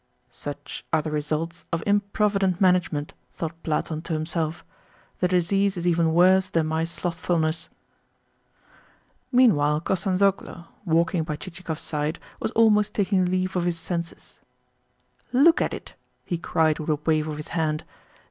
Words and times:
"Such 0.31 0.83
are 0.91 1.03
the 1.03 1.11
results 1.11 1.65
of 1.71 1.83
improvident 1.85 2.59
management!" 2.59 3.13
thought 3.35 3.61
Platon 3.61 4.01
to 4.01 4.13
himself. 4.13 4.65
"The 5.19 5.27
disease 5.27 5.77
is 5.77 5.85
even 5.85 6.11
worse 6.15 6.49
than 6.49 6.65
my 6.65 6.85
slothfulness." 6.85 7.69
Meanwhile 9.31 9.81
Kostanzhoglo, 9.81 10.65
walking 10.85 11.23
by 11.23 11.35
Chichikov's 11.35 11.81
side, 11.81 12.17
was 12.39 12.49
almost 12.53 12.95
taking 12.95 13.25
leave 13.25 13.55
of 13.55 13.65
his 13.65 13.77
senses. 13.77 14.39
"Look 15.31 15.61
at 15.61 15.71
it!" 15.71 15.93
he 16.25 16.39
cried 16.39 16.79
with 16.79 16.89
a 16.89 16.95
wave 17.05 17.27
of 17.27 17.37
his 17.37 17.49
hand. 17.49 17.83